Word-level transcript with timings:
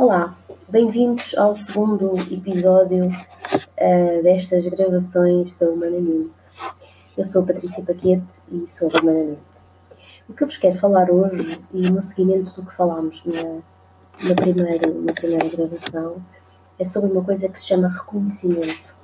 Olá, 0.00 0.34
bem-vindos 0.66 1.36
ao 1.36 1.54
segundo 1.54 2.16
episódio 2.32 3.08
uh, 3.08 4.22
destas 4.22 4.66
gravações 4.66 5.54
da 5.58 5.68
Humanamente. 5.68 6.32
Eu 7.18 7.24
sou 7.26 7.44
Patrícia 7.44 7.84
Paquete 7.84 8.40
e 8.50 8.66
sou 8.66 8.88
da 8.88 8.98
Humanamente. 8.98 9.42
O 10.26 10.32
que 10.32 10.42
eu 10.42 10.46
vos 10.46 10.56
quero 10.56 10.78
falar 10.78 11.10
hoje, 11.10 11.60
e 11.74 11.90
no 11.90 12.02
seguimento 12.02 12.54
do 12.54 12.66
que 12.66 12.74
falámos 12.74 13.22
na, 13.26 13.42
na, 14.26 14.34
primeira, 14.34 14.90
na 14.90 15.12
primeira 15.12 15.46
gravação, 15.50 16.16
é 16.78 16.84
sobre 16.86 17.12
uma 17.12 17.22
coisa 17.22 17.46
que 17.50 17.60
se 17.60 17.66
chama 17.66 17.88
reconhecimento. 17.88 18.96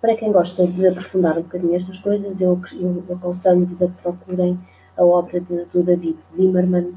Para 0.00 0.14
quem 0.14 0.30
gosta 0.30 0.64
de 0.64 0.86
aprofundar 0.86 1.36
um 1.36 1.42
bocadinho 1.42 1.74
estas 1.74 1.98
coisas, 1.98 2.40
eu, 2.40 2.60
eu 2.72 3.16
aconselho-vos 3.16 3.82
a 3.82 3.88
procurem 3.88 4.60
a 4.96 5.04
obra 5.04 5.40
de, 5.40 5.64
do 5.64 5.82
David 5.82 6.18
Zimmerman 6.24 6.96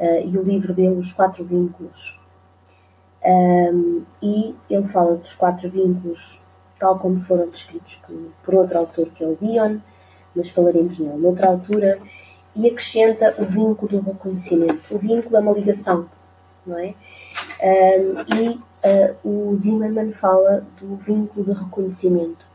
e 0.00 0.38
o 0.38 0.42
livro 0.42 0.72
dele, 0.72 0.96
Os 0.96 1.12
Quatro 1.12 1.44
Vínculos. 1.44 2.20
Um, 3.24 4.04
e 4.22 4.54
ele 4.70 4.86
fala 4.86 5.16
dos 5.16 5.34
quatro 5.34 5.68
vínculos 5.68 6.40
tal 6.78 6.98
como 6.98 7.20
foram 7.20 7.48
descritos 7.48 7.96
por, 7.96 8.16
por 8.44 8.54
outro 8.54 8.78
autor, 8.78 9.08
que 9.10 9.24
é 9.24 9.26
o 9.26 9.36
Dion, 9.36 9.78
mas 10.34 10.50
falaremos 10.50 10.98
nele 10.98 11.18
noutra 11.18 11.48
altura, 11.48 11.98
e 12.54 12.66
acrescenta 12.66 13.34
o 13.38 13.44
vínculo 13.44 14.00
do 14.00 14.00
reconhecimento. 14.00 14.94
O 14.94 14.98
vínculo 14.98 15.36
é 15.36 15.40
uma 15.40 15.52
ligação, 15.52 16.08
não 16.66 16.78
é? 16.78 16.94
Um, 17.60 18.36
e 18.36 18.48
uh, 18.50 19.28
o 19.28 19.56
Zimmerman 19.56 20.12
fala 20.12 20.64
do 20.80 20.96
vínculo 20.96 21.44
de 21.44 21.52
reconhecimento. 21.52 22.46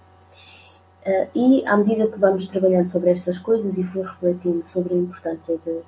Uh, 1.05 1.27
e 1.35 1.65
à 1.65 1.75
medida 1.75 2.07
que 2.07 2.17
vamos 2.17 2.47
trabalhando 2.47 2.87
sobre 2.87 3.09
estas 3.09 3.37
coisas 3.37 3.77
e 3.77 3.83
fui 3.83 4.01
refletindo 4.01 4.63
sobre 4.63 4.93
a 4.93 4.97
importância 4.97 5.57
de 5.65 5.81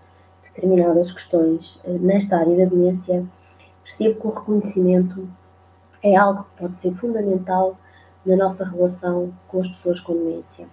determinadas 0.56 1.12
questões 1.12 1.82
uh, 1.84 2.00
nesta 2.00 2.38
área 2.38 2.56
da 2.56 2.66
demência, 2.66 3.26
percebo 3.84 4.20
que 4.20 4.28
o 4.28 4.32
reconhecimento 4.32 5.30
é 6.02 6.16
algo 6.16 6.44
que 6.44 6.62
pode 6.62 6.78
ser 6.78 6.94
fundamental 6.94 7.78
na 8.26 8.36
nossa 8.36 8.66
relação 8.66 9.34
com 9.48 9.60
as 9.60 9.68
pessoas 9.68 10.00
com 10.00 10.14
demência. 10.14 10.68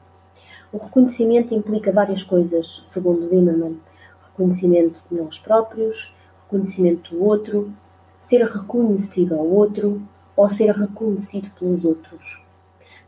O 0.72 0.78
reconhecimento 0.78 1.54
implica 1.54 1.92
várias 1.92 2.22
coisas, 2.22 2.80
segundo 2.82 3.26
Zimmerman: 3.26 3.78
reconhecimento 4.24 5.00
de 5.10 5.20
nós 5.20 5.38
próprios, 5.38 6.14
reconhecimento 6.44 7.14
do 7.14 7.22
outro, 7.22 7.72
ser 8.16 8.44
reconhecido 8.44 9.34
ao 9.34 9.46
outro 9.46 10.00
ou 10.34 10.48
ser 10.48 10.70
reconhecido 10.70 11.50
pelos 11.58 11.84
outros. 11.84 12.42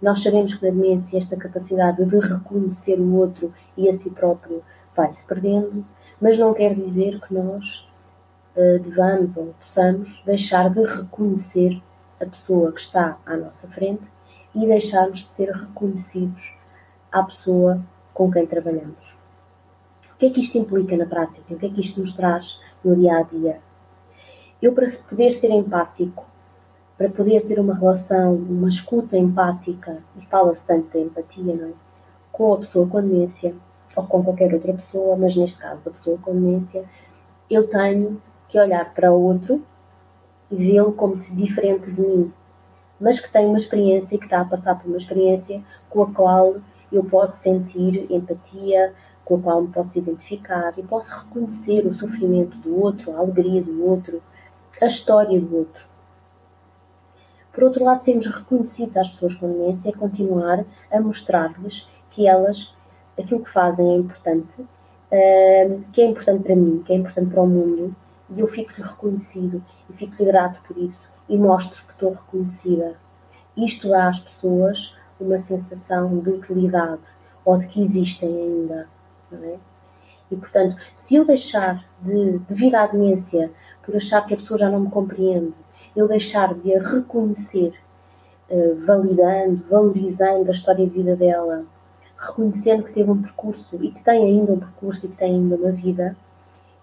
Nós 0.02 0.22
sabemos 0.22 0.54
que 0.54 0.66
na 0.66 0.72
demência 0.72 1.16
esta 1.16 1.36
capacidade 1.36 2.04
de 2.04 2.18
reconhecer 2.18 3.00
o 3.00 3.14
outro 3.14 3.52
e 3.76 3.88
a 3.88 3.92
si 3.92 4.10
próprio 4.10 4.62
vai 4.94 5.10
se 5.10 5.26
perdendo, 5.26 5.84
mas 6.20 6.38
não 6.38 6.54
quer 6.54 6.74
dizer 6.74 7.20
que 7.20 7.34
nós 7.34 7.86
uh, 8.56 8.78
devamos 8.80 9.36
ou 9.36 9.54
possamos 9.60 10.22
deixar 10.24 10.70
de 10.70 10.82
reconhecer 10.82 11.82
a 12.20 12.26
pessoa 12.26 12.72
que 12.72 12.80
está 12.80 13.18
à 13.26 13.36
nossa 13.36 13.68
frente 13.68 14.04
e 14.54 14.66
deixarmos 14.66 15.20
de 15.20 15.30
ser 15.30 15.50
reconhecidos 15.50 16.56
à 17.10 17.22
pessoa 17.22 17.80
com 18.12 18.30
quem 18.30 18.46
trabalhamos. 18.46 19.16
O 20.14 20.16
que 20.16 20.26
é 20.26 20.30
que 20.30 20.40
isto 20.40 20.56
implica 20.56 20.96
na 20.96 21.06
prática? 21.06 21.52
O 21.52 21.58
que 21.58 21.66
é 21.66 21.70
que 21.70 21.80
isto 21.80 22.00
nos 22.00 22.12
traz 22.12 22.60
no 22.84 22.94
dia 22.94 23.18
a 23.18 23.22
dia? 23.22 23.60
Eu, 24.62 24.72
para 24.72 24.86
poder 25.08 25.32
ser 25.32 25.50
empático, 25.50 26.24
para 26.96 27.10
poder 27.10 27.44
ter 27.44 27.58
uma 27.58 27.74
relação, 27.74 28.34
uma 28.34 28.68
escuta 28.68 29.16
empática, 29.16 29.98
e 30.16 30.24
fala-se 30.26 30.66
tanto 30.66 30.92
da 30.92 31.00
empatia, 31.00 31.54
não 31.54 31.68
é? 31.68 31.72
Com 32.30 32.54
a 32.54 32.58
pessoa 32.58 32.86
com 32.86 33.00
demência, 33.00 33.54
ou 33.96 34.04
com 34.04 34.22
qualquer 34.22 34.52
outra 34.52 34.72
pessoa, 34.72 35.16
mas 35.16 35.36
neste 35.36 35.58
caso 35.58 35.88
a 35.88 35.92
pessoa 35.92 36.18
com 36.18 36.32
demência, 36.32 36.84
eu 37.50 37.68
tenho 37.68 38.20
que 38.48 38.58
olhar 38.58 38.92
para 38.94 39.12
o 39.12 39.20
outro 39.20 39.64
e 40.50 40.56
vê-lo 40.56 40.92
como 40.92 41.16
diferente 41.16 41.90
de 41.90 42.00
mim, 42.00 42.32
mas 43.00 43.18
que 43.18 43.30
tem 43.30 43.46
uma 43.46 43.56
experiência 43.56 44.18
que 44.18 44.24
está 44.24 44.40
a 44.40 44.44
passar 44.44 44.78
por 44.78 44.88
uma 44.88 44.96
experiência 44.96 45.62
com 45.90 46.02
a 46.02 46.10
qual 46.12 46.56
eu 46.92 47.04
posso 47.04 47.36
sentir 47.36 48.06
empatia, 48.10 48.94
com 49.24 49.36
a 49.36 49.40
qual 49.40 49.62
me 49.62 49.68
posso 49.68 49.98
identificar 49.98 50.74
e 50.76 50.82
posso 50.82 51.18
reconhecer 51.18 51.86
o 51.86 51.94
sofrimento 51.94 52.56
do 52.58 52.80
outro, 52.80 53.12
a 53.12 53.18
alegria 53.18 53.62
do 53.62 53.84
outro, 53.84 54.22
a 54.80 54.86
história 54.86 55.40
do 55.40 55.56
outro. 55.56 55.86
Por 57.52 57.64
outro 57.64 57.84
lado, 57.84 58.02
sermos 58.02 58.26
reconhecidos 58.26 58.96
às 58.96 59.08
pessoas 59.08 59.34
com 59.34 59.50
demência 59.50 59.88
é 59.88 59.92
continuar 59.92 60.64
a 60.90 61.00
mostrar-lhes 61.00 61.86
que 62.10 62.26
elas, 62.26 62.74
aquilo 63.18 63.42
que 63.42 63.50
fazem 63.50 63.92
é 63.92 63.96
importante, 63.96 64.64
eh, 65.10 65.78
que 65.92 66.00
é 66.00 66.06
importante 66.06 66.42
para 66.42 66.56
mim, 66.56 66.82
que 66.84 66.92
é 66.92 66.96
importante 66.96 67.30
para 67.30 67.42
o 67.42 67.46
mundo, 67.46 67.94
e 68.30 68.40
eu 68.40 68.46
fico-lhe 68.46 68.86
reconhecido 68.86 69.62
e 69.88 69.92
fico-lhe 69.92 70.24
grato 70.24 70.60
por 70.66 70.76
isso 70.78 71.10
e 71.28 71.36
mostro 71.36 71.84
que 71.86 71.92
estou 71.92 72.10
reconhecida. 72.10 72.96
Isto 73.56 73.88
dá 73.88 74.08
às 74.08 74.20
pessoas 74.20 74.94
uma 75.20 75.38
sensação 75.38 76.18
de 76.18 76.30
utilidade 76.30 77.02
ou 77.44 77.58
de 77.58 77.66
que 77.66 77.82
existem 77.82 78.28
ainda. 78.28 78.88
É? 79.32 79.56
E, 80.30 80.36
portanto, 80.36 80.76
se 80.94 81.14
eu 81.14 81.24
deixar 81.24 81.84
de, 82.00 82.38
devido 82.48 82.76
à 82.76 82.86
demência, 82.86 83.50
por 83.82 83.94
achar 83.96 84.24
que 84.24 84.34
a 84.34 84.36
pessoa 84.36 84.58
já 84.58 84.70
não 84.70 84.80
me 84.80 84.90
compreende, 84.90 85.54
eu 85.94 86.08
deixar 86.08 86.54
de 86.54 86.74
a 86.74 86.82
reconhecer, 86.82 87.74
eh, 88.48 88.74
validando, 88.84 89.62
valorizando 89.68 90.48
a 90.48 90.52
história 90.52 90.86
de 90.86 90.94
vida 90.94 91.14
dela, 91.14 91.64
reconhecendo 92.24 92.84
que 92.84 92.92
teve 92.92 93.10
um 93.10 93.20
percurso 93.20 93.76
e 93.82 93.90
que 93.90 94.02
tem 94.02 94.24
ainda 94.24 94.52
um 94.52 94.58
percurso 94.58 95.06
e 95.06 95.08
que 95.10 95.16
tem 95.16 95.34
ainda 95.34 95.56
uma 95.56 95.70
vida, 95.70 96.16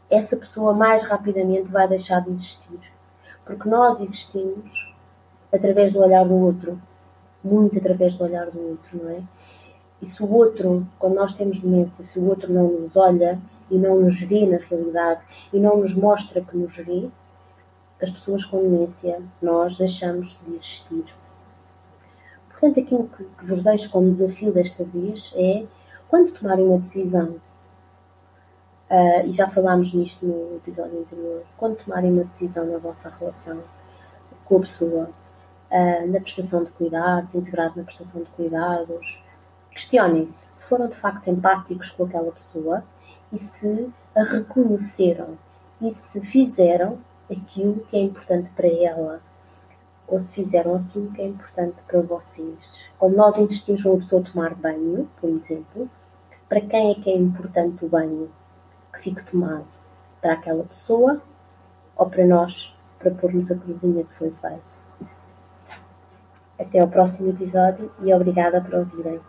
essa 0.10 0.38
pessoa 0.38 0.74
mais 0.74 1.04
rapidamente 1.04 1.70
vai 1.70 1.88
deixar 1.88 2.22
de 2.22 2.32
existir. 2.32 2.80
Porque 3.46 3.68
nós 3.68 4.00
existimos 4.02 4.94
através 5.52 5.94
do 5.94 6.00
olhar 6.00 6.26
do 6.26 6.36
outro, 6.36 6.82
muito 7.44 7.78
através 7.78 8.16
do 8.16 8.24
olhar 8.24 8.50
do 8.50 8.60
outro, 8.60 8.98
não 9.04 9.10
é? 9.10 9.24
E 10.02 10.08
se 10.08 10.24
o 10.24 10.32
outro, 10.32 10.88
quando 10.98 11.16
nós 11.16 11.34
temos 11.34 11.60
demência, 11.60 12.04
se 12.04 12.18
o 12.20 12.28
outro 12.28 12.52
não 12.52 12.68
nos 12.72 12.96
olha 12.96 13.40
e 13.70 13.78
não 13.78 14.00
nos 14.00 14.20
vê 14.20 14.46
na 14.46 14.58
realidade 14.58 15.24
e 15.54 15.60
não 15.60 15.78
nos 15.78 15.94
mostra 15.94 16.42
que 16.42 16.58
nos 16.58 16.76
vê, 16.78 17.10
as 18.02 18.10
pessoas 18.10 18.44
com 18.44 18.62
demência, 18.62 19.22
nós 19.42 19.78
deixamos 19.78 20.40
de 20.44 20.54
existir. 20.54 21.06
Portanto, 22.62 22.80
aquilo 22.80 23.08
que, 23.08 23.24
que 23.24 23.46
vos 23.46 23.64
deixo 23.64 23.90
como 23.90 24.12
desafio 24.12 24.54
desta 24.54 24.84
vez 24.84 25.34
é, 25.36 25.66
quando 26.08 26.32
tomarem 26.32 26.64
uma 26.64 26.78
decisão, 26.78 27.38
uh, 28.88 29.26
e 29.26 29.32
já 29.32 29.50
falámos 29.50 29.92
nisto 29.96 30.24
no 30.24 30.58
episódio 30.58 31.00
anterior, 31.00 31.44
quando 31.58 31.78
tomarem 31.78 32.12
uma 32.12 32.24
decisão 32.24 32.64
na 32.68 32.78
vossa 32.78 33.10
relação 33.10 33.64
com 34.46 34.58
a 34.58 34.60
pessoa, 34.60 35.10
uh, 35.72 36.08
na 36.08 36.22
prestação 36.22 36.64
de 36.64 36.72
cuidados, 36.74 37.34
integrado 37.34 37.78
na 37.78 37.84
prestação 37.84 38.22
de 38.22 38.30
cuidados, 38.30 39.20
questionem-se 39.72 40.54
se 40.54 40.66
foram 40.66 40.88
de 40.88 40.98
facto 40.98 41.32
empáticos 41.32 41.90
com 41.90 42.04
aquela 42.04 42.32
pessoa 42.32 42.84
e 43.34 43.40
se 43.40 43.92
a 44.16 44.22
reconheceram 44.22 45.36
e 45.82 45.90
se 45.90 46.22
fizeram 46.22 47.00
aquilo 47.28 47.80
que 47.90 47.98
é 47.98 48.02
importante 48.02 48.52
para 48.56 48.68
ela 48.68 49.20
ou 50.12 50.20
se 50.20 50.34
fizeram 50.34 50.76
aquilo 50.76 51.10
que 51.14 51.22
é 51.22 51.26
importante 51.26 51.78
para 51.88 52.02
vocês. 52.02 52.90
Quando 53.00 53.16
nós 53.16 53.38
insistimos 53.38 53.86
uma 53.86 53.96
pessoa 53.96 54.22
tomar 54.22 54.54
banho, 54.54 55.10
por 55.20 55.30
exemplo, 55.30 55.90
para 56.50 56.60
quem 56.60 56.92
é 56.92 56.96
que 56.96 57.10
é 57.10 57.16
importante 57.16 57.86
o 57.86 57.88
banho 57.88 58.30
que 58.94 59.00
fique 59.00 59.24
tomado? 59.24 59.66
Para 60.22 60.34
aquela 60.34 60.66
pessoa 60.66 61.22
ou 61.96 62.10
para 62.10 62.26
nós, 62.26 62.76
para 63.00 63.10
pormos 63.12 63.50
a 63.50 63.58
cruzinha 63.58 64.04
que 64.04 64.14
foi 64.14 64.32
feito? 64.32 64.82
Até 66.60 66.80
ao 66.80 66.90
próximo 66.90 67.30
episódio 67.30 67.90
e 68.04 68.14
obrigada 68.14 68.60
por 68.60 68.76
ouvirem. 68.76 69.22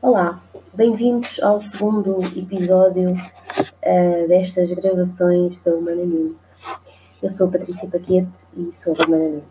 Olá, 0.00 0.40
bem-vindos 0.72 1.42
ao 1.42 1.60
segundo 1.60 2.22
episódio 2.38 3.14
uh, 3.14 4.28
destas 4.28 4.72
gravações 4.72 5.60
da 5.64 5.74
Humanamente. 5.74 6.45
Eu 7.26 7.30
sou 7.30 7.50
Patrícia 7.50 7.88
Paquete 7.88 8.46
e 8.56 8.72
sou 8.72 8.94
da 8.94 9.04
Humanamente. 9.04 9.46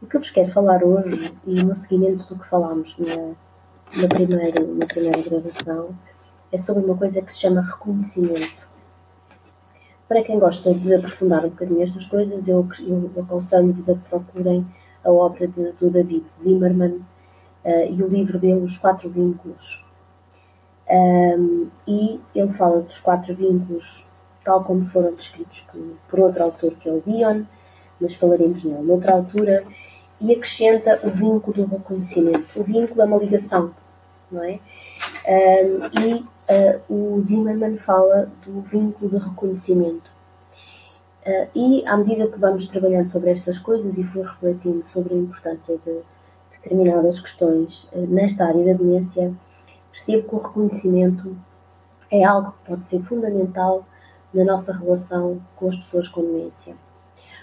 O 0.00 0.06
que 0.06 0.16
eu 0.16 0.20
vos 0.20 0.30
quero 0.30 0.52
falar 0.52 0.84
hoje, 0.84 1.34
e 1.44 1.60
no 1.60 1.74
seguimento 1.74 2.24
do 2.28 2.38
que 2.38 2.48
falámos 2.48 2.96
na, 3.00 3.34
na, 4.00 4.08
primeira, 4.08 4.64
na 4.64 4.86
primeira 4.86 5.20
gravação, 5.20 5.88
é 6.52 6.56
sobre 6.56 6.84
uma 6.84 6.96
coisa 6.96 7.20
que 7.20 7.32
se 7.32 7.40
chama 7.40 7.62
reconhecimento. 7.62 8.68
Para 10.06 10.22
quem 10.22 10.38
gosta 10.38 10.72
de 10.72 10.94
aprofundar 10.94 11.44
um 11.44 11.48
bocadinho 11.48 11.82
estas 11.82 12.06
coisas, 12.06 12.46
eu, 12.46 12.64
eu 12.86 13.10
aconselho-vos 13.24 13.90
a 13.90 13.96
procurem 13.96 14.64
a 15.02 15.10
obra 15.10 15.48
de, 15.48 15.72
do 15.72 15.90
David 15.90 16.26
Zimmerman 16.32 17.04
uh, 17.64 17.90
e 17.90 18.00
o 18.04 18.06
livro 18.06 18.38
dele, 18.38 18.60
Os 18.60 18.78
Quatro 18.78 19.10
Vínculos. 19.10 19.84
Um, 20.88 21.66
e 21.88 22.20
ele 22.32 22.50
fala 22.52 22.82
dos 22.82 23.00
quatro 23.00 23.34
vínculos 23.34 24.06
tal 24.44 24.62
como 24.62 24.84
foram 24.84 25.14
descritos 25.14 25.66
por, 26.08 26.20
outro 26.20 26.42
autor, 26.42 26.74
que 26.74 26.88
é 26.88 26.92
o 26.92 27.02
Dion, 27.04 27.44
mas 28.00 28.14
falaremos 28.14 28.62
nele 28.62 28.82
noutra 28.82 29.12
altura, 29.12 29.64
e 30.20 30.32
acrescenta 30.32 31.00
o 31.02 31.10
vínculo 31.10 31.66
do 31.66 31.76
reconhecimento. 31.76 32.58
O 32.58 32.62
vínculo 32.62 33.02
é 33.02 33.04
uma 33.04 33.18
ligação, 33.18 33.74
não 34.30 34.44
é? 34.44 34.60
Um, 35.26 36.00
e 36.00 36.14
uh, 36.14 36.94
o 36.94 37.20
Zimmerman 37.22 37.76
fala 37.78 38.30
do 38.44 38.60
vínculo 38.60 39.10
de 39.10 39.16
reconhecimento. 39.16 40.12
Uh, 41.26 41.48
e 41.54 41.86
à 41.86 41.96
medida 41.96 42.28
que 42.28 42.38
vamos 42.38 42.66
trabalhando 42.66 43.08
sobre 43.08 43.30
estas 43.30 43.58
coisas 43.58 43.96
e 43.96 44.04
fui 44.04 44.22
refletindo 44.22 44.84
sobre 44.84 45.14
a 45.14 45.16
importância 45.16 45.78
de 45.84 46.00
determinadas 46.52 47.18
questões 47.18 47.84
uh, 47.92 48.06
nesta 48.06 48.44
área 48.46 48.64
da 48.64 48.72
demência, 48.74 49.32
percebo 49.90 50.28
que 50.28 50.34
o 50.34 50.38
reconhecimento 50.38 51.36
é 52.10 52.24
algo 52.24 52.52
que 52.52 52.70
pode 52.70 52.86
ser 52.86 53.00
fundamental 53.00 53.86
na 54.34 54.44
nossa 54.44 54.72
relação 54.72 55.40
com 55.54 55.68
as 55.68 55.76
pessoas 55.76 56.08
com 56.08 56.22
demência. 56.22 56.74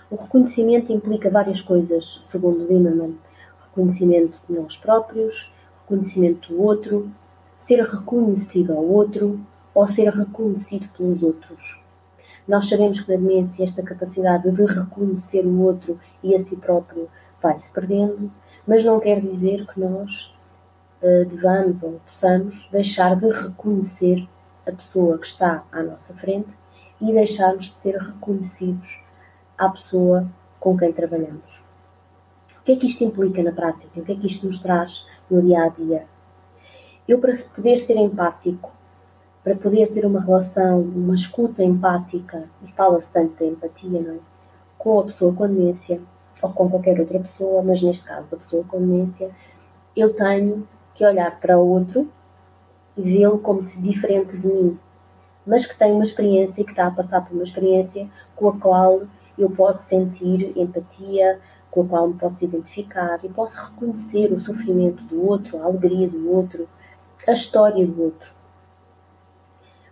O 0.09 0.15
reconhecimento 0.15 0.91
implica 0.91 1.29
várias 1.29 1.61
coisas, 1.61 2.19
segundo 2.21 2.65
Zimmermann: 2.65 3.17
reconhecimento 3.61 4.37
de 4.47 4.53
nós 4.53 4.75
próprios, 4.75 5.51
reconhecimento 5.79 6.53
do 6.53 6.61
outro, 6.61 7.09
ser 7.55 7.81
reconhecido 7.81 8.73
ao 8.73 8.83
outro 8.83 9.39
ou 9.73 9.87
ser 9.87 10.09
reconhecido 10.09 10.89
pelos 10.97 11.23
outros. 11.23 11.81
Nós 12.45 12.67
sabemos 12.67 12.99
que 12.99 13.09
na 13.09 13.17
demência 13.17 13.63
esta 13.63 13.81
capacidade 13.81 14.51
de 14.51 14.65
reconhecer 14.65 15.45
o 15.45 15.61
outro 15.61 15.97
e 16.21 16.35
a 16.35 16.39
si 16.39 16.57
próprio 16.57 17.07
vai 17.41 17.55
se 17.55 17.71
perdendo, 17.71 18.31
mas 18.67 18.83
não 18.83 18.99
quer 18.99 19.21
dizer 19.21 19.65
que 19.65 19.79
nós 19.79 20.33
uh, 21.01 21.25
devamos 21.25 21.83
ou 21.83 22.01
possamos 22.05 22.67
deixar 22.71 23.15
de 23.15 23.29
reconhecer 23.29 24.27
a 24.65 24.71
pessoa 24.71 25.17
que 25.17 25.27
está 25.27 25.63
à 25.71 25.81
nossa 25.81 26.13
frente 26.15 26.60
e 27.01 27.11
deixarmos 27.11 27.65
de 27.65 27.77
ser 27.77 27.97
reconhecidos 27.97 29.01
à 29.57 29.67
pessoa 29.67 30.27
com 30.59 30.77
quem 30.77 30.93
trabalhamos. 30.93 31.63
O 32.59 32.63
que 32.63 32.73
é 32.73 32.75
que 32.75 32.85
isto 32.85 33.03
implica 33.03 33.41
na 33.41 33.51
prática? 33.51 33.99
O 33.99 34.03
que 34.03 34.11
é 34.11 34.15
que 34.15 34.27
isto 34.27 34.45
nos 34.45 34.59
traz 34.59 35.05
no 35.29 35.41
dia 35.41 35.63
a 35.63 35.67
dia? 35.69 36.05
Eu, 37.07 37.19
para 37.19 37.33
poder 37.55 37.77
ser 37.77 37.97
empático, 37.97 38.71
para 39.43 39.55
poder 39.55 39.91
ter 39.91 40.05
uma 40.05 40.21
relação, 40.21 40.79
uma 40.79 41.15
escuta 41.15 41.63
empática, 41.63 42.47
e 42.63 42.71
fala-se 42.73 43.11
tanto 43.11 43.39
da 43.39 43.45
empatia, 43.45 43.99
não 43.99 44.15
é? 44.15 44.19
Com 44.77 44.99
a 44.99 45.03
pessoa 45.03 45.33
com 45.33 45.47
demência, 45.47 45.99
ou 46.41 46.51
com 46.51 46.69
qualquer 46.69 46.99
outra 46.99 47.19
pessoa, 47.19 47.63
mas 47.63 47.81
neste 47.81 48.05
caso 48.05 48.35
a 48.35 48.37
pessoa 48.37 48.63
com 48.63 48.79
demência, 48.79 49.31
eu 49.95 50.13
tenho 50.13 50.67
que 50.93 51.05
olhar 51.05 51.39
para 51.39 51.57
o 51.57 51.67
outro 51.67 52.07
e 52.95 53.01
vê-lo 53.01 53.39
como 53.39 53.63
diferente 53.63 54.37
de 54.37 54.47
mim, 54.47 54.79
mas 55.45 55.65
que 55.65 55.77
tem 55.77 55.91
uma 55.91 56.03
experiência, 56.03 56.63
que 56.63 56.71
está 56.71 56.87
a 56.87 56.91
passar 56.91 57.21
por 57.21 57.33
uma 57.33 57.43
experiência 57.43 58.07
com 58.35 58.49
a 58.49 58.57
qual 58.57 59.03
eu 59.37 59.49
posso 59.49 59.83
sentir 59.83 60.53
empatia, 60.55 61.39
com 61.69 61.81
a 61.81 61.85
qual 61.85 62.07
me 62.09 62.13
posso 62.15 62.43
identificar 62.43 63.19
e 63.23 63.29
posso 63.29 63.61
reconhecer 63.63 64.31
o 64.31 64.39
sofrimento 64.39 65.03
do 65.03 65.25
outro, 65.25 65.61
a 65.61 65.65
alegria 65.65 66.09
do 66.09 66.29
outro, 66.29 66.67
a 67.27 67.31
história 67.31 67.85
do 67.85 68.03
outro. 68.03 68.33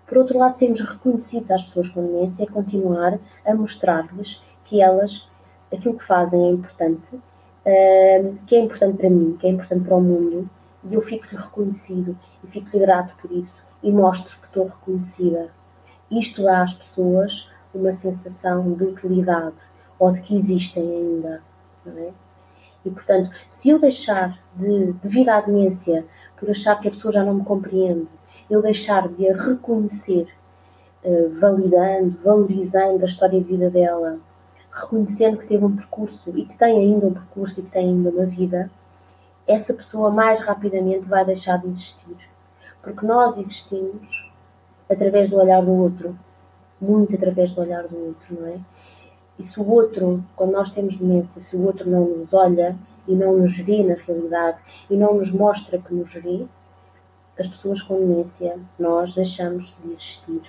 Por 0.06 0.18
outro 0.18 0.38
lado, 0.38 0.56
sermos 0.56 0.81
reconhecidos 0.81 1.51
às 1.51 1.63
pessoas 1.63 1.90
com 1.90 2.06
demência 2.06 2.44
é 2.44 2.48
continuar 2.48 3.19
a 3.46 3.54
mostrar-lhes 3.54 4.42
que 4.66 4.81
elas, 4.81 5.28
aquilo 5.72 5.96
que 5.96 6.04
fazem 6.04 6.48
é 6.48 6.50
importante, 6.50 7.16
uh, 7.16 8.38
que 8.46 8.56
é 8.56 8.60
importante 8.60 8.98
para 8.98 9.10
mim, 9.10 9.38
que 9.40 9.48
é 9.48 9.51
importante 9.51 9.86
para 9.86 9.96
o 9.96 10.01
mundo, 10.01 10.50
e 10.84 10.94
eu 10.96 11.01
fico-lhe 11.01 11.40
reconhecido 11.40 12.18
e 12.44 12.48
fico-lhe 12.48 12.80
grato 12.80 13.16
por 13.22 13.31
isso 13.31 13.69
e 13.81 13.92
mostro 13.92 14.40
que 14.40 14.48
estou 14.48 14.66
reconhecida. 14.66 15.50
Isto 16.12 16.44
dá 16.44 16.64
às 16.64 16.74
pessoas 16.74 17.48
uma 17.74 17.92
sensação 17.92 18.74
de 18.74 18.84
utilidade 18.84 19.58
ou 19.98 20.12
de 20.12 20.22
que 20.22 20.36
existem 20.36 20.84
ainda. 20.84 21.42
É? 21.86 22.12
E 22.86 22.90
portanto, 22.90 23.31
se 23.48 23.70
eu 23.70 23.80
deixar 23.80 24.40
de, 24.56 24.94
devido 24.94 25.30
à 25.30 25.42
demência, 25.42 26.06
por 26.38 26.50
achar 26.50 26.80
que 26.80 26.88
a 26.88 26.92
pessoa 26.92 27.12
já 27.12 27.24
não 27.24 27.36
me 27.36 27.44
compreende, 27.44 28.08
eu 28.50 28.62
deixar 28.62 29.08
de 29.08 29.28
a 29.28 29.36
reconhecer, 29.36 30.28
uh, 31.04 31.30
validando, 31.40 32.18
valorizando 32.24 33.04
a 33.04 33.06
história 33.06 33.40
de 33.40 33.48
vida 33.48 33.70
dela, 33.70 34.20
reconhecendo 34.72 35.38
que 35.38 35.48
teve 35.48 35.66
um 35.66 35.75
percurso 35.75 36.32
e 36.36 36.46
que 36.46 36.58
tem 36.58 36.78
ainda 36.78 37.08
um 37.08 37.14
percurso 37.14 37.60
e 37.60 37.64
que 37.64 37.72
tem 37.72 37.90
ainda 37.90 38.10
uma 38.10 38.25
vida, 38.25 38.72
essa 39.48 39.74
pessoa 39.74 40.10
mais 40.10 40.40
rapidamente 40.40 41.08
vai 41.08 41.25
deixar 41.25 41.58
de 41.58 41.68
existir. 41.68 42.29
Porque 42.81 43.06
nós 43.06 43.38
existimos 43.38 44.31
através 44.90 45.30
do 45.30 45.38
olhar 45.38 45.64
do 45.64 45.72
outro, 45.72 46.18
muito 46.81 47.16
através 47.16 47.54
do 47.54 47.62
olhar 47.62 47.88
do 47.88 47.98
outro, 47.98 48.40
não 48.40 48.48
é? 48.48 48.60
E 49.38 49.44
se 49.44 49.60
o 49.60 49.70
outro, 49.70 50.24
quando 50.36 50.52
nós 50.52 50.70
temos 50.70 50.98
demência, 50.98 51.40
se 51.40 51.56
o 51.56 51.66
outro 51.66 51.90
não 51.90 52.06
nos 52.06 52.34
olha 52.34 52.78
e 53.08 53.16
não 53.16 53.38
nos 53.38 53.58
vê 53.58 53.84
na 53.84 53.96
realidade 53.96 54.62
e 54.90 54.98
não 54.98 55.14
nos 55.14 55.31
mostra 55.31 55.80
que 55.80 55.94
nos 55.94 56.14
vê, 56.14 56.46
as 57.38 57.48
pessoas 57.48 57.81
com 57.81 57.98
demência, 57.98 58.60
nós 58.78 59.14
deixamos 59.14 59.75
de 59.82 59.92
existir. 59.92 60.42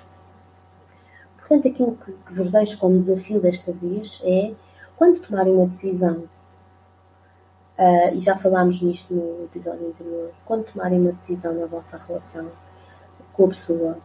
Portanto, 1.39 1.69
aquilo 1.69 1.97
que, 1.97 2.13
que 2.13 2.35
vos 2.35 2.51
deixo 2.51 2.79
como 2.79 2.99
desafio 2.99 3.41
desta 3.41 3.73
vez 3.73 4.21
é, 4.25 4.53
quando 4.97 5.21
tomarem 5.21 5.53
uma 5.53 5.67
decisão, 5.67 6.25
uh, 7.81 8.15
e 8.15 8.21
já 8.21 8.37
falámos 8.37 8.83
nisto 8.83 9.15
no 9.15 9.45
episódio 9.45 9.89
anterior, 9.89 10.31
quando 10.45 10.65
tomarem 10.65 11.01
uma 11.01 11.13
decisão 11.13 11.55
na 11.55 11.67
vossa 11.67 11.97
relação 11.97 12.51
com 13.33 13.47
a 13.47 13.49
pessoa, 13.49 13.99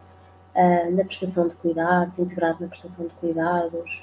uh, 0.54 0.90
na 0.90 1.04
prestação 1.04 1.46
de 1.46 1.56
cuidados, 1.56 2.18
integrado 2.18 2.62
na 2.62 2.68
prestação 2.68 3.06
de 3.06 3.14
cuidados, 3.14 4.02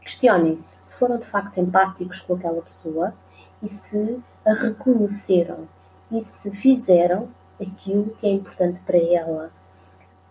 questionem-se 0.00 0.82
se 0.82 0.96
foram 0.96 1.18
de 1.18 1.26
facto 1.26 1.58
empáticos 1.58 2.20
com 2.20 2.34
aquela 2.34 2.60
pessoa 2.60 3.14
e 3.62 3.68
se 3.68 4.20
a 4.44 4.52
reconheceram 4.52 5.68
e 6.10 6.20
se 6.20 6.50
fizeram 6.50 7.28
aquilo 7.60 8.10
que 8.16 8.26
é 8.26 8.30
importante 8.30 8.80
para 8.84 8.98
ela 8.98 9.52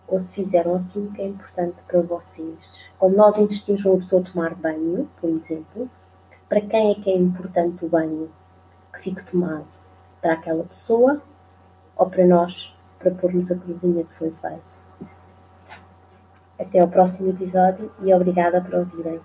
ou 0.06 0.18
se 0.18 0.34
fizeram 0.34 0.76
aquilo 0.76 1.10
que 1.12 1.22
é 1.22 1.26
importante 1.26 1.76
para 1.88 2.02
vocês. 2.02 2.90
Quando 2.98 3.16
nós 3.16 3.38
insistimos 3.38 3.82
uma 3.86 3.96
pessoa 3.96 4.22
tomar 4.22 4.54
banho, 4.54 5.08
por 5.18 5.30
exemplo, 5.30 5.88
para 6.46 6.60
quem 6.60 6.90
é 6.90 6.94
que 6.96 7.08
é 7.08 7.16
importante 7.16 7.86
o 7.86 7.88
banho 7.88 8.30
que 8.92 9.00
fique 9.00 9.24
tomado? 9.24 9.66
Para 10.20 10.34
aquela 10.34 10.64
pessoa 10.64 11.20
ou 11.96 12.08
para 12.08 12.26
nós, 12.26 12.76
para 12.98 13.10
pormos 13.10 13.50
a 13.50 13.58
cruzinha 13.58 14.04
que 14.04 14.14
foi 14.14 14.30
feito? 14.30 14.82
Até 16.58 16.80
ao 16.80 16.88
próximo 16.88 17.30
episódio 17.30 17.90
e 18.02 18.12
obrigada 18.14 18.60
por 18.60 18.74
ouvirem. 18.74 19.20